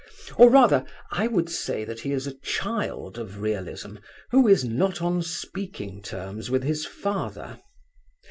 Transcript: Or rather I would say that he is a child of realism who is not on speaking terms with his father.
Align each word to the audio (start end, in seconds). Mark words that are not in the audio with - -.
Or 0.35 0.49
rather 0.49 0.83
I 1.11 1.27
would 1.27 1.47
say 1.47 1.83
that 1.85 1.99
he 1.99 2.11
is 2.11 2.25
a 2.25 2.33
child 2.39 3.19
of 3.19 3.39
realism 3.39 3.97
who 4.31 4.47
is 4.47 4.63
not 4.65 4.99
on 4.99 5.21
speaking 5.21 6.01
terms 6.01 6.49
with 6.49 6.63
his 6.63 6.87
father. 6.87 7.61